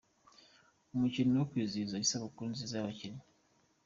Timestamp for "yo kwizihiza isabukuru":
1.39-2.47